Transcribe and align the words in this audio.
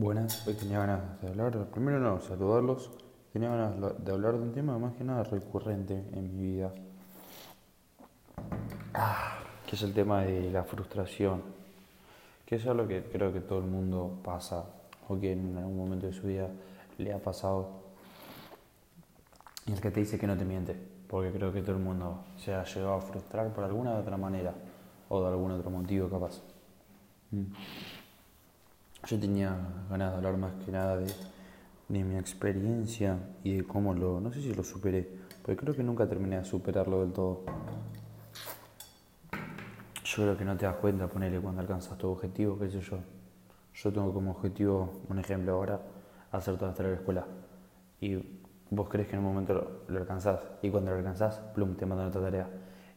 Buenas, 0.00 0.46
hoy 0.46 0.54
tenía 0.54 0.78
ganas 0.78 1.20
de 1.20 1.26
hablar, 1.26 1.66
primero 1.72 1.98
no, 1.98 2.20
saludarlos, 2.20 2.88
tenía 3.32 3.48
ganas 3.48 4.04
de 4.04 4.12
hablar 4.12 4.34
de 4.34 4.42
un 4.44 4.52
tema 4.52 4.78
más 4.78 4.94
que 4.94 5.02
nada 5.02 5.24
recurrente 5.24 6.04
en 6.12 6.36
mi 6.36 6.52
vida, 6.52 6.72
ah, 8.94 9.40
que 9.66 9.74
es 9.74 9.82
el 9.82 9.92
tema 9.92 10.22
de 10.22 10.52
la 10.52 10.62
frustración, 10.62 11.42
que 12.46 12.54
es 12.54 12.66
algo 12.68 12.86
que 12.86 13.02
creo 13.10 13.32
que 13.32 13.40
todo 13.40 13.58
el 13.58 13.64
mundo 13.64 14.20
pasa 14.22 14.66
o 15.08 15.18
que 15.18 15.32
en 15.32 15.58
algún 15.58 15.76
momento 15.76 16.06
de 16.06 16.12
su 16.12 16.28
vida 16.28 16.48
le 16.96 17.12
ha 17.12 17.18
pasado 17.18 17.68
y 19.66 19.72
el 19.72 19.80
que 19.80 19.90
te 19.90 19.98
dice 19.98 20.16
que 20.16 20.28
no 20.28 20.36
te 20.36 20.44
miente, 20.44 20.76
porque 21.08 21.32
creo 21.32 21.52
que 21.52 21.62
todo 21.62 21.74
el 21.74 21.82
mundo 21.82 22.22
se 22.36 22.54
ha 22.54 22.62
llegado 22.62 22.94
a 22.94 23.00
frustrar 23.00 23.52
por 23.52 23.64
alguna 23.64 23.94
u 23.94 23.98
otra 23.98 24.16
manera 24.16 24.54
o 25.08 25.20
de 25.22 25.26
algún 25.26 25.50
otro 25.50 25.70
motivo 25.70 26.08
capaz. 26.08 26.40
Mm. 27.32 27.46
Yo 29.08 29.18
tenía 29.18 29.56
ganas 29.88 30.10
de 30.10 30.16
hablar 30.18 30.36
más 30.36 30.52
que 30.62 30.70
nada 30.70 30.98
de, 30.98 31.06
mi 31.88 32.18
experiencia 32.18 33.18
y 33.42 33.56
de 33.56 33.64
cómo 33.64 33.94
lo, 33.94 34.20
no 34.20 34.30
sé 34.30 34.42
si 34.42 34.52
lo 34.52 34.62
superé, 34.62 35.08
porque 35.40 35.56
creo 35.56 35.74
que 35.74 35.82
nunca 35.82 36.06
terminé 36.06 36.36
de 36.36 36.44
superarlo 36.44 37.00
del 37.00 37.14
todo. 37.14 37.44
Yo 40.04 40.22
creo 40.24 40.36
que 40.36 40.44
no 40.44 40.58
te 40.58 40.66
das 40.66 40.76
cuenta, 40.76 41.08
ponerle 41.08 41.40
cuando 41.40 41.62
alcanzas 41.62 41.96
tu 41.96 42.06
objetivo, 42.06 42.58
qué 42.58 42.68
sé 42.68 42.82
yo. 42.82 42.98
Yo 43.72 43.90
tengo 43.90 44.12
como 44.12 44.32
objetivo, 44.32 45.00
un 45.08 45.18
ejemplo 45.18 45.54
ahora, 45.54 45.80
hacer 46.30 46.58
toda 46.58 46.74
la 46.76 46.92
escuela. 46.92 47.26
Y 48.02 48.16
vos 48.68 48.90
crees 48.90 49.08
que 49.08 49.14
en 49.14 49.20
un 49.20 49.24
momento 49.24 49.86
lo, 49.88 49.98
alcanzás, 49.98 50.38
y 50.60 50.68
cuando 50.68 50.90
lo 50.90 50.98
alcanzás, 50.98 51.38
plum, 51.54 51.76
te 51.76 51.86
mandan 51.86 52.08
otra 52.08 52.20
tarea. 52.20 52.50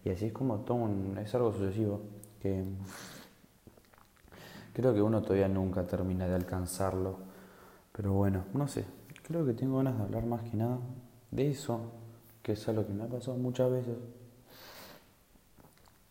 Y 0.03 0.09
así 0.09 0.25
es 0.25 0.33
como 0.33 0.59
todo 0.59 0.89
es 1.21 1.33
algo 1.35 1.53
sucesivo 1.53 2.01
que 2.41 2.65
Creo 4.73 4.93
que 4.93 5.01
uno 5.01 5.21
todavía 5.21 5.49
nunca 5.49 5.83
termina 5.83 6.27
de 6.27 6.35
alcanzarlo. 6.35 7.17
Pero 7.91 8.13
bueno, 8.13 8.45
no 8.53 8.67
sé. 8.67 8.85
Creo 9.23 9.45
que 9.45 9.53
tengo 9.53 9.77
ganas 9.77 9.97
de 9.97 10.03
hablar 10.03 10.25
más 10.25 10.41
que 10.43 10.55
nada 10.55 10.79
de 11.29 11.51
eso, 11.51 11.91
que 12.41 12.53
es 12.53 12.67
algo 12.69 12.85
que 12.85 12.93
me 12.93 13.03
ha 13.03 13.07
pasado 13.07 13.37
muchas 13.37 13.69
veces. 13.69 13.97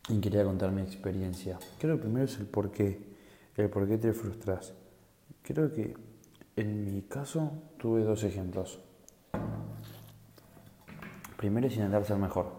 Y 0.09 0.19
quería 0.19 0.43
contar 0.43 0.71
mi 0.71 0.81
experiencia. 0.81 1.57
Creo 1.79 1.97
que 1.97 2.03
primero 2.03 2.25
es 2.25 2.37
el 2.37 2.45
por 2.45 2.71
qué. 2.71 3.11
El 3.57 3.69
por 3.69 3.87
qué 3.87 3.97
te 3.97 4.13
frustras. 4.13 4.73
Creo 5.41 5.73
que 5.73 5.95
en 6.55 6.85
mi 6.85 7.01
caso 7.03 7.51
tuve 7.77 8.03
dos 8.03 8.23
ejemplos. 8.23 8.79
Primero 11.37 11.67
es 11.67 11.75
intentar 11.75 12.05
ser 12.05 12.17
mejor. 12.17 12.51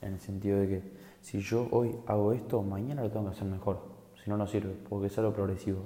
En 0.00 0.14
el 0.14 0.20
sentido 0.20 0.58
de 0.58 0.68
que 0.68 0.92
si 1.20 1.40
yo 1.40 1.68
hoy 1.70 1.96
hago 2.06 2.32
esto, 2.32 2.62
mañana 2.62 3.02
lo 3.02 3.10
tengo 3.10 3.26
que 3.26 3.32
hacer 3.32 3.46
mejor 3.46 3.93
si 4.24 4.30
no, 4.30 4.38
no 4.38 4.46
sirve, 4.46 4.74
porque 4.88 5.08
es 5.08 5.18
algo 5.18 5.34
progresivo. 5.34 5.84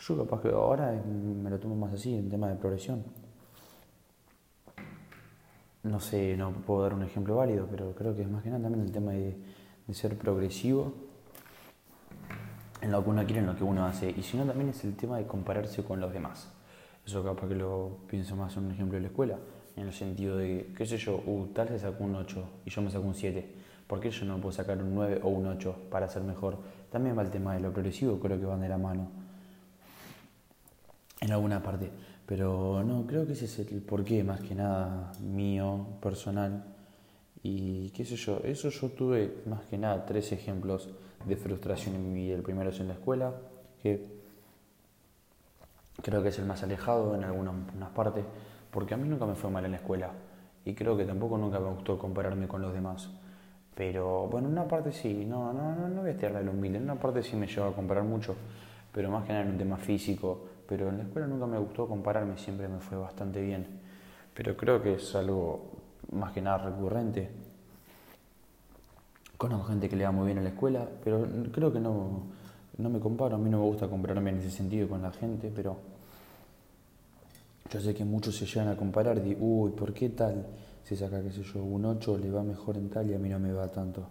Yo 0.00 0.18
capaz 0.18 0.42
que 0.42 0.48
ahora 0.50 0.92
me 0.92 1.48
lo 1.48 1.58
tomo 1.58 1.74
más 1.74 1.94
así, 1.94 2.14
en 2.14 2.28
tema 2.28 2.48
de 2.48 2.56
progresión. 2.56 3.02
No 5.82 5.98
sé, 5.98 6.36
no 6.36 6.52
puedo 6.52 6.82
dar 6.82 6.92
un 6.92 7.02
ejemplo 7.02 7.36
válido, 7.36 7.66
pero 7.70 7.94
creo 7.94 8.14
que 8.14 8.22
es 8.22 8.28
más 8.28 8.42
que 8.42 8.50
nada 8.50 8.64
también 8.64 8.84
el 8.84 8.92
tema 8.92 9.12
de, 9.12 9.36
ser 9.92 10.16
progresivo 10.16 10.92
en 12.80 12.92
lo 12.92 13.02
que 13.02 13.10
uno 13.10 13.24
quiere, 13.24 13.40
en 13.40 13.46
lo 13.46 13.56
que 13.56 13.64
uno 13.64 13.84
hace. 13.86 14.10
Y 14.10 14.22
si 14.22 14.36
no, 14.36 14.44
también 14.44 14.68
es 14.68 14.84
el 14.84 14.94
tema 14.94 15.16
de 15.16 15.26
compararse 15.26 15.82
con 15.82 16.00
los 16.00 16.12
demás. 16.12 16.48
Eso 17.04 17.24
capaz 17.24 17.48
que 17.48 17.54
lo 17.54 17.96
pienso 18.06 18.36
más 18.36 18.56
en 18.56 18.66
un 18.66 18.72
ejemplo 18.72 18.96
de 18.96 19.00
la 19.00 19.08
escuela, 19.08 19.38
en 19.74 19.86
el 19.86 19.92
sentido 19.92 20.36
de, 20.36 20.72
qué 20.76 20.84
sé 20.84 20.98
yo, 20.98 21.22
uh, 21.26 21.46
tal 21.54 21.68
se 21.68 21.78
sacó 21.78 22.04
un 22.04 22.14
8 22.14 22.44
y 22.66 22.70
yo 22.70 22.82
me 22.82 22.90
saco 22.90 23.06
un 23.06 23.14
7. 23.14 23.69
¿Por 23.90 23.98
qué 23.98 24.08
yo 24.12 24.24
no 24.24 24.40
puedo 24.40 24.52
sacar 24.52 24.80
un 24.80 24.94
9 24.94 25.18
o 25.24 25.30
un 25.30 25.48
8 25.48 25.88
para 25.90 26.06
ser 26.06 26.22
mejor? 26.22 26.56
También 26.92 27.18
va 27.18 27.22
el 27.22 27.30
tema 27.30 27.54
de 27.54 27.60
lo 27.60 27.72
progresivo, 27.72 28.20
creo 28.20 28.38
que 28.38 28.46
van 28.46 28.60
de 28.60 28.68
la 28.68 28.78
mano. 28.78 29.08
En 31.20 31.32
alguna 31.32 31.60
parte. 31.60 31.90
Pero 32.24 32.84
no, 32.84 33.04
creo 33.04 33.26
que 33.26 33.32
ese 33.32 33.46
es 33.46 33.58
el 33.58 33.82
porqué, 33.82 34.22
más 34.22 34.42
que 34.42 34.54
nada 34.54 35.10
mío, 35.20 35.88
personal. 36.00 36.62
Y 37.42 37.90
qué 37.90 38.04
sé 38.04 38.14
yo, 38.14 38.40
eso 38.44 38.68
yo 38.68 38.90
tuve 38.90 39.42
más 39.46 39.62
que 39.62 39.76
nada 39.76 40.06
tres 40.06 40.30
ejemplos 40.30 40.88
de 41.24 41.34
frustración 41.34 41.96
en 41.96 42.12
mi 42.12 42.26
vida. 42.26 42.36
El 42.36 42.42
primero 42.42 42.70
es 42.70 42.78
en 42.78 42.86
la 42.86 42.94
escuela, 42.94 43.34
que 43.82 44.06
creo 46.00 46.22
que 46.22 46.28
es 46.28 46.38
el 46.38 46.46
más 46.46 46.62
alejado 46.62 47.16
en 47.16 47.24
algunas 47.24 47.90
partes, 47.90 48.24
porque 48.70 48.94
a 48.94 48.96
mí 48.96 49.08
nunca 49.08 49.26
me 49.26 49.34
fue 49.34 49.50
mal 49.50 49.64
en 49.64 49.72
la 49.72 49.78
escuela. 49.78 50.12
Y 50.64 50.74
creo 50.74 50.96
que 50.96 51.04
tampoco 51.04 51.36
nunca 51.36 51.58
me 51.58 51.70
gustó 51.70 51.98
compararme 51.98 52.46
con 52.46 52.62
los 52.62 52.72
demás. 52.72 53.10
Pero 53.80 54.26
bueno, 54.26 54.48
en 54.48 54.52
una 54.52 54.68
parte 54.68 54.92
sí, 54.92 55.24
no, 55.24 55.54
no, 55.54 55.74
no, 55.74 55.88
no 55.88 56.02
voy 56.02 56.10
a 56.10 56.38
el 56.38 56.48
humilde, 56.50 56.76
en 56.76 56.84
una 56.84 56.96
parte 56.96 57.22
sí 57.22 57.34
me 57.34 57.46
lleva 57.46 57.68
a 57.68 57.72
comparar 57.72 58.04
mucho, 58.04 58.36
pero 58.92 59.10
más 59.10 59.24
que 59.24 59.32
nada 59.32 59.46
en 59.46 59.52
un 59.52 59.56
tema 59.56 59.78
físico. 59.78 60.38
Pero 60.68 60.90
en 60.90 60.98
la 60.98 61.04
escuela 61.04 61.26
nunca 61.26 61.46
me 61.46 61.56
gustó 61.56 61.88
compararme, 61.88 62.36
siempre 62.36 62.68
me 62.68 62.78
fue 62.78 62.98
bastante 62.98 63.40
bien. 63.40 63.66
Pero 64.34 64.54
creo 64.54 64.82
que 64.82 64.96
es 64.96 65.14
algo 65.14 65.70
más 66.12 66.30
que 66.32 66.42
nada 66.42 66.58
recurrente. 66.58 67.30
Conozco 69.38 69.68
gente 69.68 69.88
que 69.88 69.96
le 69.96 70.04
va 70.04 70.10
muy 70.12 70.26
bien 70.26 70.36
en 70.36 70.44
la 70.44 70.50
escuela, 70.50 70.86
pero 71.02 71.26
creo 71.50 71.72
que 71.72 71.80
no, 71.80 72.24
no 72.76 72.90
me 72.90 73.00
comparo, 73.00 73.36
a 73.36 73.38
mí 73.38 73.48
no 73.48 73.60
me 73.60 73.64
gusta 73.64 73.88
compararme 73.88 74.28
en 74.28 74.40
ese 74.40 74.50
sentido 74.50 74.90
con 74.90 75.00
la 75.00 75.10
gente, 75.10 75.50
pero 75.56 75.78
yo 77.72 77.80
sé 77.80 77.94
que 77.94 78.04
muchos 78.04 78.36
se 78.36 78.44
llegan 78.44 78.68
a 78.68 78.76
comparar 78.76 79.22
de, 79.22 79.38
uy, 79.40 79.70
¿por 79.70 79.94
qué 79.94 80.10
tal? 80.10 80.44
Si 80.84 80.96
saca, 80.96 81.22
qué 81.22 81.30
sé 81.30 81.42
yo, 81.42 81.62
un 81.62 81.84
8 81.84 82.18
le 82.18 82.30
va 82.30 82.42
mejor 82.42 82.76
en 82.76 82.90
tal 82.90 83.10
y 83.10 83.14
a 83.14 83.18
mí 83.18 83.28
no 83.28 83.38
me 83.38 83.52
va 83.52 83.70
tanto. 83.70 84.08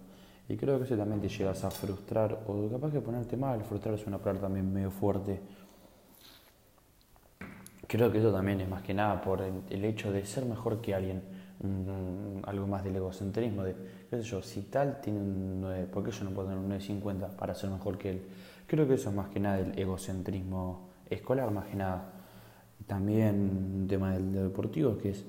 Y 0.47 0.57
creo 0.57 0.79
que 0.79 0.85
eso 0.85 0.97
también 0.97 1.21
te 1.21 1.29
llegas 1.29 1.63
a 1.63 1.69
frustrar, 1.69 2.43
o 2.47 2.67
capaz 2.69 2.91
que 2.91 3.01
ponerte 3.01 3.37
mal, 3.37 3.63
frustrar 3.63 3.93
es 3.93 4.07
una 4.07 4.17
palabra 4.17 4.41
también 4.41 4.73
medio 4.73 4.89
fuerte. 4.89 5.39
Creo 7.87 8.11
que 8.11 8.19
eso 8.19 8.31
también 8.31 8.61
es 8.61 8.69
más 8.69 8.81
que 8.81 8.93
nada 8.93 9.21
por 9.21 9.41
el, 9.41 9.85
hecho 9.85 10.11
de 10.11 10.25
ser 10.25 10.45
mejor 10.45 10.81
que 10.81 10.95
alguien, 10.95 11.21
algo 12.43 12.67
más 12.67 12.83
del 12.83 12.95
egocentrismo, 12.95 13.63
de, 13.63 13.75
qué 14.09 14.17
sé 14.17 14.23
yo, 14.23 14.41
si 14.41 14.61
tal 14.63 15.01
tiene 15.01 15.19
un 15.19 15.61
9, 15.61 15.87
¿por 15.87 16.03
qué 16.03 16.11
yo 16.11 16.23
no 16.23 16.31
puedo 16.31 16.49
tener 16.49 16.63
un 16.63 16.71
9.50 16.71 17.35
para 17.35 17.53
ser 17.53 17.69
mejor 17.69 17.97
que 17.97 18.09
él? 18.11 18.21
Creo 18.65 18.87
que 18.87 18.95
eso 18.95 19.09
es 19.09 19.15
más 19.15 19.29
que 19.29 19.39
nada 19.39 19.59
el 19.59 19.77
egocentrismo 19.77 20.89
escolar, 21.09 21.51
más 21.51 21.65
que 21.65 21.75
nada. 21.75 22.13
También 22.87 23.79
un 23.81 23.87
tema 23.87 24.13
del 24.13 24.33
deportivo, 24.33 24.97
que 24.97 25.09
es 25.09 25.25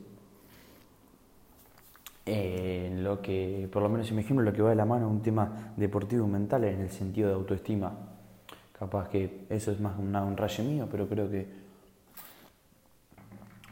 en 2.27 3.03
lo 3.03 3.21
que, 3.21 3.69
por 3.73 3.83
lo 3.83 3.89
menos 3.89 4.09
en 4.11 4.17
mi 4.17 4.23
ejemplo, 4.23 4.45
lo 4.45 4.53
que 4.53 4.63
va 4.63 4.71
de 4.71 4.77
la 4.77 4.85
mano 4.85 5.09
un 5.09 5.23
tema 5.23 5.73
deportivo 5.77 6.27
mental 6.27 6.65
en 6.65 6.81
el 6.81 6.91
sentido 6.91 7.29
de 7.29 7.35
autoestima. 7.35 7.93
Capaz 8.79 9.09
que 9.09 9.47
eso 9.51 9.73
es 9.73 9.81
más 9.81 9.99
un 9.99 10.37
rayo 10.37 10.65
mío, 10.65 10.89
pero 10.91 11.07
creo 11.07 11.31
que 11.31 11.61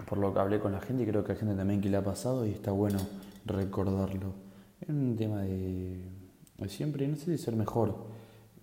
por 0.08 0.18
lo 0.18 0.32
que 0.32 0.40
hablé 0.40 0.58
con 0.58 0.72
la 0.72 0.80
gente 0.80 1.06
creo 1.06 1.24
que 1.24 1.32
hay 1.32 1.38
gente 1.38 1.54
también 1.54 1.80
que 1.80 1.88
le 1.88 1.96
ha 1.96 2.04
pasado 2.04 2.46
y 2.46 2.50
está 2.50 2.72
bueno 2.72 2.98
recordarlo. 3.44 4.32
Es 4.80 4.88
un 4.88 5.16
tema 5.16 5.42
de, 5.42 6.00
siempre, 6.68 7.06
no 7.08 7.16
sé 7.16 7.30
de 7.30 7.38
ser 7.38 7.56
mejor 7.56 7.94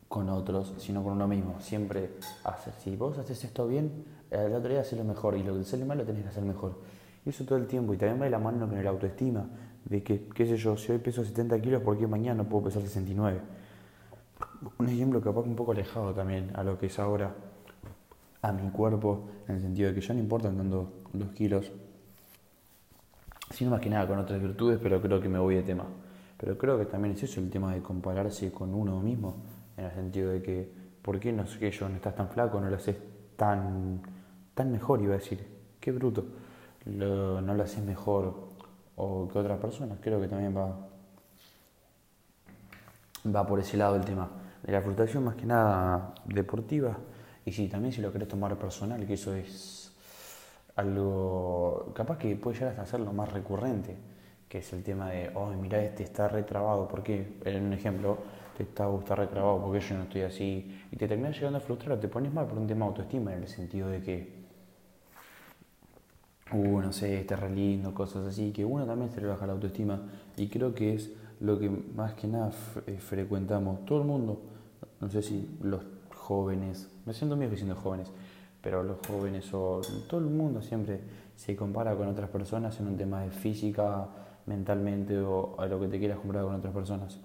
con 0.08 0.30
otros, 0.30 0.74
sino 0.78 1.04
con 1.04 1.14
uno 1.14 1.28
mismo. 1.28 1.60
Siempre 1.60 2.12
hacer, 2.44 2.74
si 2.84 2.96
vos 2.96 3.18
haces 3.18 3.44
esto 3.44 3.68
bien, 3.68 4.06
el 4.32 4.54
otro 4.54 4.70
día 4.70 4.82
haces 4.82 4.98
lo 4.98 5.04
mejor 5.04 5.38
y 5.38 5.44
lo 5.44 5.58
que 5.58 5.64
sale 5.64 5.86
mal 5.86 5.98
lo 5.98 6.06
tenés 6.06 6.24
que 6.24 6.30
hacer 6.30 6.44
mejor. 6.44 6.80
Y 7.26 7.30
eso 7.30 7.44
todo 7.44 7.58
el 7.58 7.68
tiempo 7.68 7.94
y 7.94 7.98
también 7.98 8.22
va 8.22 8.26
de 8.26 8.32
la 8.32 8.40
mano 8.40 8.68
con 8.68 8.78
el 8.78 8.88
autoestima 8.88 9.48
de 9.86 10.04
que, 10.04 10.28
qué 10.28 10.46
sé 10.46 10.58
yo, 10.58 10.78
si 10.78 10.92
hoy 10.92 11.00
peso 11.00 11.24
70 11.24 11.60
kilos, 11.62 11.82
¿por 11.82 11.98
qué 11.98 12.08
mañana 12.08 12.44
no 12.44 12.50
puedo 12.50 12.66
pesar 12.66 12.82
69? 12.82 13.40
Un 14.78 14.90
ejemplo 14.90 15.22
capaz 15.22 15.42
un 15.42 15.56
poco 15.56 15.72
alejado 15.72 16.14
también 16.14 16.52
a 16.56 16.64
lo 16.64 16.78
que 16.78 16.88
es 16.88 17.00
ahora, 17.00 17.34
a 18.42 18.52
mi 18.52 18.70
cuerpo, 18.70 19.30
en 19.48 19.56
el 19.56 19.62
sentido 19.62 19.90
de 19.90 19.96
que 19.96 20.02
ya 20.02 20.14
no 20.14 20.20
importan 20.20 20.56
tanto 20.56 20.92
los 21.14 21.30
kilos, 21.32 21.72
sino 23.52 23.72
más 23.72 23.80
que 23.80 23.90
nada 23.90 24.08
con 24.08 24.20
otras 24.20 24.42
virtudes, 24.42 24.80
pero 24.82 25.02
creo 25.02 25.20
que 25.20 25.30
me 25.30 25.40
voy 25.40 25.56
de 25.56 25.64
tema. 25.64 25.86
Pero 26.38 26.58
creo 26.58 26.78
que 26.78 26.86
también 26.86 27.16
es 27.16 27.24
eso 27.24 27.40
el 27.40 27.50
tema 27.50 27.74
de 27.74 27.82
compararse 27.82 28.52
con 28.52 28.74
uno 28.74 29.00
mismo, 29.00 29.38
en 29.78 29.86
el 29.86 29.92
sentido 29.92 30.32
de 30.32 30.42
que, 30.42 30.70
¿por 31.02 31.20
qué 31.20 31.32
no 31.32 31.48
sé 31.48 31.60
qué 31.60 31.72
yo 31.72 31.88
no 31.88 31.96
estás 31.96 32.16
tan 32.16 32.30
flaco, 32.30 32.60
no 32.60 32.70
lo 32.70 32.76
haces 32.76 32.98
tan, 33.36 34.02
tan 34.54 34.72
mejor? 34.72 35.02
Iba 35.02 35.16
a 35.16 35.18
decir, 35.18 35.46
qué 35.80 35.92
bruto, 35.92 36.26
no 36.86 37.54
lo 37.54 37.64
haces 37.64 37.84
mejor 37.84 38.34
o 38.96 39.28
que 39.28 39.40
otras 39.40 39.60
personas. 39.60 39.98
Creo 40.02 40.20
que 40.22 40.28
también 40.28 40.56
va, 40.56 40.76
va 43.34 43.48
por 43.48 43.60
ese 43.60 43.78
lado 43.78 43.96
el 43.96 44.06
tema. 44.06 44.30
De 44.64 44.72
la 44.72 44.82
frustración 44.82 45.24
más 45.24 45.36
que 45.36 45.46
nada 45.46 46.16
deportiva. 46.26 46.98
Y 47.46 47.52
sí, 47.52 47.68
también 47.68 47.94
si 47.94 48.02
lo 48.02 48.12
querés 48.12 48.28
tomar 48.28 48.58
personal, 48.58 49.06
que 49.06 49.14
eso 49.14 49.36
es 49.36 49.92
algo 50.76 51.92
capaz 51.96 52.18
que 52.18 52.36
puede 52.36 52.56
llegar 52.56 52.72
hasta 52.72 52.82
hacerlo 52.82 53.14
más 53.14 53.32
recurrente, 53.32 53.96
que 54.50 54.60
es 54.60 54.74
el 54.74 54.84
tema 54.84 55.10
de, 55.10 55.32
oh, 55.36 55.50
mira, 55.52 55.82
este 55.82 56.04
está 56.04 56.28
retrabado, 56.28 56.88
porque 56.88 57.38
en 57.46 57.66
un 57.66 57.74
ejemplo, 57.74 58.18
te 58.58 58.64
está, 58.64 58.90
está 58.98 59.16
retrabado 59.16 59.62
porque 59.62 59.80
yo 59.80 59.96
no 59.96 60.04
estoy 60.04 60.22
así, 60.22 60.82
y 60.92 60.96
te 60.98 61.08
terminas 61.08 61.36
llegando 61.36 61.60
a 61.60 61.62
frustrar, 61.62 62.00
te 62.00 62.08
pones 62.08 62.34
mal 62.34 62.48
por 62.48 62.58
un 62.58 62.68
tema 62.68 62.86
de 62.86 62.90
autoestima, 62.90 63.34
en 63.34 63.44
el 63.44 63.48
sentido 63.48 63.90
de 63.90 64.02
que 64.02 64.45
uh, 66.52 66.82
no 66.82 66.92
sé, 66.92 67.22
este 67.22 67.36
re 67.36 67.50
lindo, 67.50 67.94
cosas 67.94 68.26
así, 68.28 68.52
que 68.52 68.66
uno 68.66 68.86
también 68.86 69.12
se 69.12 69.22
le 69.22 69.28
baja 69.28 69.48
la 69.48 69.54
autoestima 69.54 70.02
y 70.38 70.48
creo 70.48 70.74
que 70.74 70.96
es 70.96 71.12
lo 71.40 71.60
que 71.60 71.70
más 71.70 72.14
que 72.14 72.28
nada 72.28 72.52
eh, 72.88 72.98
frecuentamos 72.98 73.86
todo 73.86 74.02
el 74.02 74.08
mundo, 74.08 74.42
no 75.02 75.10
sé 75.10 75.22
si 75.22 75.58
los 75.62 75.82
jóvenes, 76.16 76.90
me 77.06 77.14
siento 77.14 77.36
mío 77.36 77.50
diciendo 77.50 77.76
jóvenes, 77.76 78.12
pero 78.62 78.84
los 78.84 78.98
jóvenes 79.08 79.54
o 79.54 79.82
todo 80.08 80.20
el 80.20 80.28
mundo 80.28 80.62
siempre 80.62 81.00
se 81.36 81.56
compara 81.56 81.96
con 81.96 82.08
otras 82.08 82.30
personas 82.30 82.80
en 82.80 82.88
un 82.88 82.98
tema 82.98 83.22
de 83.22 83.30
física, 83.30 84.08
mentalmente 84.46 85.18
o 85.20 85.60
a 85.60 85.66
lo 85.66 85.80
que 85.80 85.88
te 85.88 86.00
quieras 86.00 86.20
comparar 86.20 86.46
con 86.46 86.56
otras 86.56 86.74
personas. 86.74 87.20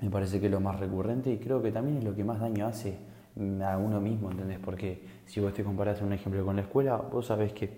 Me 0.00 0.10
parece 0.10 0.40
que 0.40 0.46
es 0.46 0.52
lo 0.52 0.60
más 0.60 0.78
recurrente 0.78 1.32
y 1.32 1.38
creo 1.38 1.62
que 1.62 1.72
también 1.72 1.98
es 1.98 2.04
lo 2.04 2.14
que 2.14 2.22
más 2.22 2.38
daño 2.38 2.66
hace 2.66 2.98
a 3.36 3.76
uno 3.76 4.00
mismo, 4.00 4.30
¿entendés? 4.30 4.58
Porque 4.58 5.00
si 5.26 5.40
vos 5.40 5.52
te 5.52 5.62
comparás 5.62 6.00
un 6.00 6.12
ejemplo 6.12 6.44
con 6.44 6.56
la 6.56 6.62
escuela, 6.62 6.96
vos 6.96 7.26
sabés 7.26 7.52
que 7.52 7.70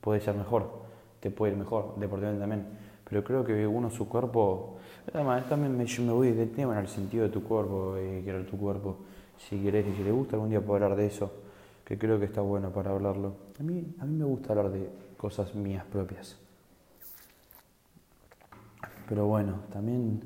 puede 0.00 0.20
ser 0.20 0.34
mejor, 0.34 0.82
te 1.20 1.30
puede 1.30 1.52
ir 1.52 1.58
mejor, 1.58 1.94
deportivamente 1.96 2.40
también. 2.40 2.66
Pero 3.08 3.22
creo 3.22 3.44
que 3.44 3.66
uno 3.66 3.90
su 3.90 4.08
cuerpo, 4.08 4.78
además 5.12 5.48
también 5.48 5.76
me, 5.76 5.84
me 5.84 6.12
voy 6.12 6.32
de 6.32 6.46
tema 6.46 6.72
en 6.72 6.80
el 6.80 6.88
sentido 6.88 7.24
de 7.24 7.30
tu 7.30 7.44
cuerpo, 7.44 7.96
eh, 7.96 8.22
querer 8.24 8.46
tu 8.46 8.58
cuerpo, 8.58 8.96
si 9.36 9.62
querés 9.62 9.86
y 9.86 9.92
si 9.96 10.02
le 10.02 10.10
gusta 10.10 10.34
algún 10.36 10.50
día 10.50 10.60
puedo 10.60 10.82
hablar 10.82 10.98
de 10.98 11.06
eso, 11.06 11.32
que 11.84 11.96
creo 11.96 12.18
que 12.18 12.24
está 12.24 12.40
bueno 12.40 12.70
para 12.70 12.90
hablarlo. 12.90 13.34
A 13.60 13.62
mí, 13.62 13.94
a 14.00 14.04
mí 14.04 14.16
me 14.16 14.24
gusta 14.24 14.52
hablar 14.52 14.72
de 14.72 14.88
cosas 15.16 15.54
mías 15.54 15.84
propias. 15.84 16.36
Pero 19.08 19.26
bueno, 19.26 19.60
también 19.72 20.22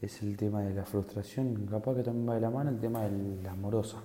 es 0.00 0.22
el 0.22 0.36
tema 0.36 0.60
de 0.60 0.74
la 0.74 0.84
frustración, 0.84 1.66
capaz 1.66 1.96
que 1.96 2.02
también 2.04 2.28
va 2.28 2.34
de 2.34 2.40
la 2.42 2.50
mano 2.50 2.70
el 2.70 2.78
tema 2.78 3.02
de 3.02 3.42
la 3.42 3.52
amorosa 3.52 3.98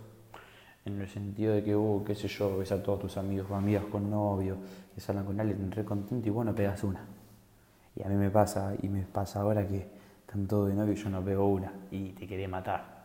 en 0.85 0.99
el 0.99 1.07
sentido 1.07 1.53
de 1.53 1.63
que, 1.63 1.75
uh, 1.75 2.03
qué 2.05 2.15
sé 2.15 2.27
yo, 2.27 2.57
ves 2.57 2.71
a 2.71 2.81
todos 2.81 2.99
tus 2.99 3.17
amigos 3.17 3.47
o 3.49 3.55
amigas 3.55 3.85
con 3.85 4.09
novio, 4.09 4.57
que 4.93 5.01
salen 5.01 5.23
con 5.23 5.39
alguien 5.39 5.71
re 5.71 5.85
contento 5.85 6.27
y 6.27 6.31
bueno, 6.31 6.53
pegas 6.53 6.83
una. 6.83 7.01
Y 7.95 8.03
a 8.03 8.09
mí 8.09 8.15
me 8.15 8.29
pasa, 8.29 8.73
y 8.81 8.89
me 8.89 9.03
pasa 9.03 9.41
ahora 9.41 9.67
que 9.67 9.87
están 10.25 10.47
todos 10.47 10.69
de 10.69 10.75
novio 10.75 10.93
y 10.93 10.95
yo 10.95 11.09
no 11.09 11.23
pego 11.23 11.47
una 11.47 11.71
y 11.91 12.09
te 12.11 12.27
quería 12.27 12.47
matar. 12.47 13.03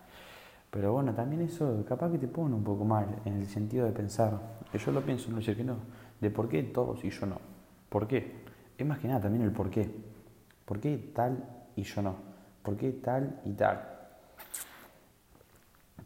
Pero 0.71 0.93
bueno, 0.93 1.15
también 1.15 1.43
eso 1.43 1.85
capaz 1.89 2.11
que 2.11 2.19
te 2.19 2.29
pone 2.29 2.55
un 2.55 2.65
poco 2.65 2.85
mal, 2.85 3.07
en 3.25 3.35
el 3.35 3.47
sentido 3.47 3.87
de 3.87 3.93
pensar, 3.93 4.39
que 4.71 4.79
yo 4.79 4.93
lo 4.93 5.03
pienso, 5.03 5.31
no 5.31 5.39
decir 5.39 5.57
que 5.57 5.65
no, 5.65 5.77
de 6.21 6.31
por 6.31 6.49
qué 6.49 6.63
todos 6.65 7.05
y 7.05 7.11
yo 7.11 7.27
no. 7.27 7.39
¿Por 7.89 8.07
qué? 8.07 8.43
Es 8.77 8.87
más 8.87 8.99
que 8.99 9.09
nada 9.09 9.21
también 9.21 9.45
el 9.45 9.53
por 9.53 9.71
qué. 9.71 9.91
¿Por 10.65 10.81
qué 10.81 11.11
tal 11.15 11.45
y 11.77 11.83
yo 11.83 12.03
no? 12.03 12.17
¿Por 12.63 12.77
qué 12.77 12.93
tal 12.93 13.41
y 13.45 13.53
tal? 13.53 13.98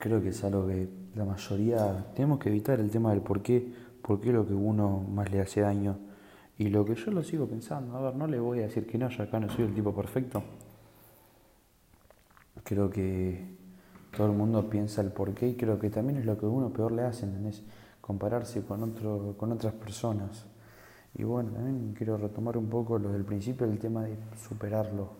Creo 0.03 0.21
que 0.21 0.31
es 0.31 0.43
algo 0.43 0.67
que 0.67 0.89
la 1.15 1.25
mayoría 1.25 2.07
tenemos 2.17 2.41
que 2.41 2.49
evitar 2.49 2.81
el 2.81 2.91
tema 2.91 3.11
del 3.11 3.21
por 3.21 3.41
qué, 3.41 3.73
por 4.03 4.21
qué 4.21 4.33
lo 4.33 4.45
que 4.45 4.53
uno 4.53 4.99
más 4.99 5.31
le 5.31 5.41
hace 5.41 5.61
daño. 5.61 5.97
Y 6.59 6.71
lo 6.71 6.85
que 6.85 6.97
yo 6.97 7.13
lo 7.13 7.23
sigo 7.23 7.47
pensando, 7.47 7.97
a 7.97 8.01
ver, 8.01 8.17
no 8.17 8.27
le 8.27 8.41
voy 8.41 8.59
a 8.59 8.63
decir 8.63 8.85
que 8.85 8.99
no, 8.99 9.09
yo 9.09 9.23
acá 9.23 9.39
no 9.39 9.49
soy 9.49 9.65
el 9.65 9.75
tipo 9.75 9.95
perfecto. 9.95 10.43
Creo 12.65 12.91
que 12.91 13.57
todo 14.17 14.27
el 14.27 14.33
mundo 14.33 14.69
piensa 14.69 15.03
el 15.03 15.13
por 15.13 15.35
qué 15.35 15.47
y 15.47 15.55
creo 15.55 15.79
que 15.79 15.89
también 15.89 16.19
es 16.19 16.27
lo 16.27 16.37
que 16.37 16.47
uno 16.47 16.73
peor 16.73 16.91
le 16.91 17.03
hace, 17.03 17.29
es 17.49 17.63
compararse 18.01 18.63
con, 18.63 18.83
otro, 18.83 19.37
con 19.39 19.53
otras 19.53 19.73
personas. 19.75 20.47
Y 21.15 21.23
bueno, 21.23 21.53
también 21.53 21.95
quiero 21.97 22.17
retomar 22.17 22.57
un 22.57 22.69
poco 22.69 22.99
lo 22.99 23.13
del 23.13 23.25
principio, 23.25 23.69
el 23.69 23.79
tema 23.79 24.03
de 24.03 24.17
superarlo, 24.49 25.11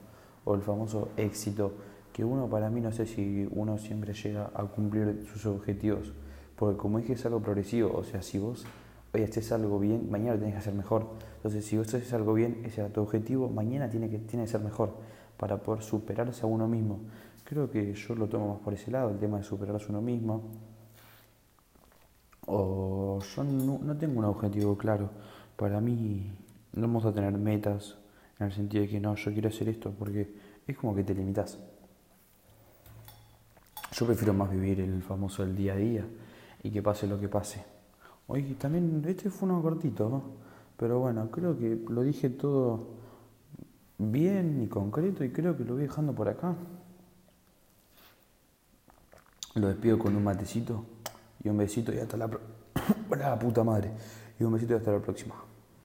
o 0.45 0.57
el 0.57 0.63
famoso 0.63 1.11
éxito 1.17 1.73
que 2.13 2.25
uno 2.25 2.49
para 2.49 2.71
mí 2.71 2.81
no 2.81 2.93
sé 2.93 3.07
si 3.07 3.49
uno 3.51 3.79
siempre 3.79 4.13
llega 4.15 4.51
a 4.55 4.65
cumplir 4.65 5.25
sus 5.33 5.47
objetivos, 5.47 6.13
porque 6.57 6.77
como 6.77 6.99
dije 6.99 7.15
es 7.15 7.25
algo 7.27 7.41
progresivo, 7.41 7.93
o 7.95 8.05
sea, 8.05 8.23
si 8.23 8.39
vos 8.39 8.65
hoy 9.15 9.23
haces 9.23 9.53
algo 9.53 9.79
bien, 9.79 10.11
mañana 10.11 10.35
lo 10.35 10.39
tenés 10.39 10.55
que 10.55 10.59
hacer 10.61 10.75
mejor. 10.75 11.07
Entonces, 11.37 11.65
si 11.65 11.77
vos 11.77 11.89
haces 11.89 12.13
algo 12.13 12.35
bien, 12.35 12.63
ese 12.65 12.85
es 12.85 12.93
tu 12.93 13.03
objetivo, 13.03 13.49
mañana 13.49 13.91
tiene 13.91 14.09
que, 14.09 14.19
tiene 14.19 14.45
que 14.45 14.51
ser 14.51 14.61
mejor 14.61 14.95
para 15.37 15.59
poder 15.59 15.83
superarse 15.83 16.43
a 16.43 16.47
uno 16.47 16.69
mismo. 16.69 17.01
Creo 17.45 17.71
que 17.71 17.93
yo 17.95 18.15
lo 18.15 18.29
tomo 18.29 18.55
más 18.55 18.59
por 18.61 18.75
ese 18.75 18.91
lado, 18.91 19.11
el 19.11 19.19
tema 19.19 19.39
de 19.39 19.45
superarse 19.45 19.87
a 19.87 19.89
uno 19.91 20.01
mismo. 20.01 20.43
O 22.47 23.21
yo 23.21 23.45
no, 23.45 23.79
no 23.83 23.97
tengo 23.97 24.19
un 24.19 24.25
objetivo 24.25 24.77
claro. 24.77 25.11
Para 25.57 25.81
mí 25.81 26.31
no 26.73 26.83
vamos 26.83 27.05
a 27.05 27.13
tener 27.13 27.33
metas 27.33 27.99
en 28.39 28.47
el 28.47 28.53
sentido 28.53 28.83
de 28.83 28.89
que 28.89 29.01
no, 29.01 29.15
yo 29.15 29.33
quiero 29.33 29.49
hacer 29.49 29.69
esto, 29.69 29.93
porque 29.99 30.33
es 30.67 30.77
como 30.77 30.95
que 30.95 31.05
te 31.05 31.15
limitas. 31.15 31.59
Yo 33.93 34.07
prefiero 34.07 34.33
más 34.33 34.51
vivir 34.51 34.81
el 34.81 35.03
famoso 35.03 35.43
el 35.43 35.55
día 35.55 35.75
a 35.75 35.77
día 35.77 36.07
y 36.63 36.71
que 36.71 36.83
pase 36.83 37.07
lo 37.07 37.21
que 37.21 37.29
pase. 37.29 37.63
Hoy 38.27 38.55
también, 38.55 39.05
este 39.07 39.29
fue 39.29 39.49
uno 39.49 39.61
cortito, 39.61 40.09
¿no? 40.09 40.23
pero 40.77 40.99
bueno, 40.99 41.31
creo 41.31 41.57
que 41.57 41.79
lo 41.89 42.03
dije 42.03 42.31
todo 42.31 42.89
bien 43.99 44.63
y 44.63 44.67
concreto 44.67 45.23
y 45.23 45.31
creo 45.31 45.57
que 45.57 45.65
lo 45.65 45.75
voy 45.75 45.83
dejando 45.83 46.15
por 46.15 46.29
acá. 46.29 46.55
Lo 49.55 49.69
despido 49.69 49.99
con 49.99 50.17
un 50.17 50.25
matecito 50.25 50.85
y 51.45 51.51
un 51.51 51.59
besito 51.59 51.93
y 51.93 51.99
hasta 51.99 52.17
la, 52.17 52.31
la 53.17 53.39
puta 53.39 53.63
madre. 53.63 53.93
Y 54.41 54.45
un 54.45 54.55
besito 54.55 54.73
y 54.73 54.77
hasta 54.77 54.91
la 54.91 55.01
próxima. 55.01 55.35